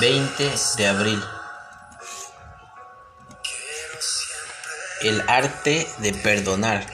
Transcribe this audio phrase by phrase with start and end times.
[0.00, 1.24] 20 de abril.
[5.02, 6.86] El arte de perdonar.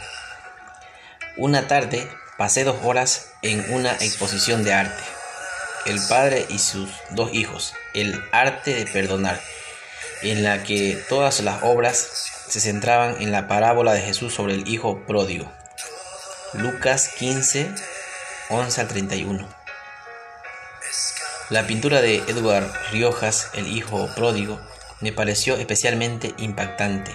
[1.36, 5.23] Una tarde pasé dos horas en una exposición de arte.
[5.86, 7.74] El padre y sus dos hijos.
[7.92, 9.40] El arte de perdonar.
[10.22, 14.66] En la que todas las obras se centraban en la parábola de Jesús sobre el
[14.66, 15.52] hijo pródigo.
[16.54, 17.68] Lucas 15,
[18.48, 19.48] 11 al 31.
[21.50, 24.58] La pintura de Edward Riojas, el hijo pródigo,
[25.00, 27.14] me pareció especialmente impactante.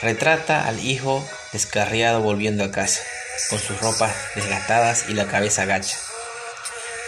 [0.00, 3.00] Retrata al hijo descarriado volviendo a casa,
[3.48, 5.96] con sus ropas desgastadas y la cabeza gacha.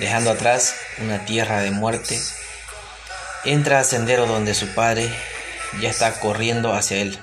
[0.03, 2.21] Dejando atrás una tierra de muerte,
[3.45, 5.09] entra al sendero donde su padre
[5.81, 7.17] ya está corriendo hacia él.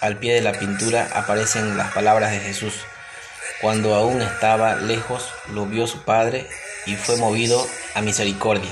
[0.00, 2.74] Al pie de la pintura aparecen las palabras de Jesús.
[3.60, 6.46] Cuando aún estaba lejos, lo vio su padre
[6.86, 8.70] y fue movido a misericordia.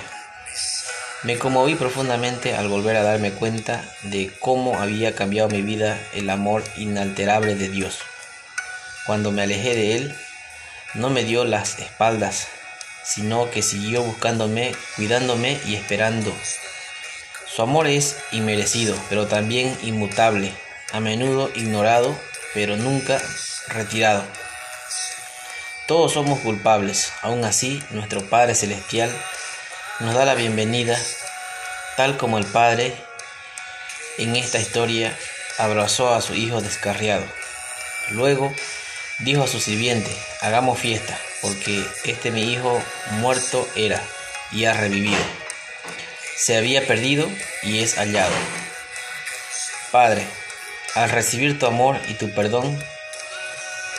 [1.24, 6.30] Me conmoví profundamente al volver a darme cuenta de cómo había cambiado mi vida el
[6.30, 7.98] amor inalterable de Dios.
[9.04, 10.16] Cuando me alejé de Él,
[10.94, 12.46] no me dio las espaldas,
[13.08, 16.30] sino que siguió buscándome, cuidándome y esperando.
[17.46, 20.52] Su amor es inmerecido, pero también inmutable,
[20.92, 22.14] a menudo ignorado,
[22.52, 23.20] pero nunca
[23.68, 24.24] retirado.
[25.86, 29.10] Todos somos culpables, aún así nuestro Padre Celestial
[30.00, 30.96] nos da la bienvenida,
[31.96, 32.94] tal como el Padre
[34.18, 35.16] en esta historia
[35.56, 37.24] abrazó a su hijo descarriado.
[38.10, 38.52] Luego
[39.18, 44.02] dijo a su sirviente, hagamos fiesta, porque este mi hijo muerto era
[44.52, 45.18] y ha revivido.
[46.36, 47.28] Se había perdido
[47.62, 48.34] y es hallado.
[49.90, 50.26] Padre,
[50.94, 52.78] al recibir tu amor y tu perdón,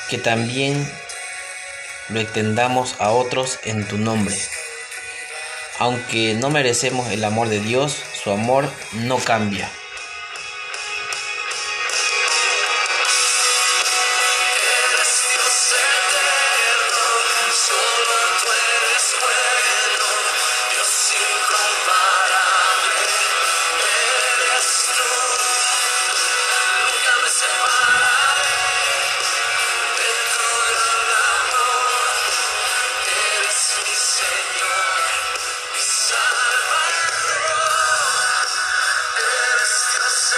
[0.09, 0.89] que también
[2.09, 4.35] lo extendamos a otros en tu nombre.
[5.79, 9.69] Aunque no merecemos el amor de Dios, su amor no cambia.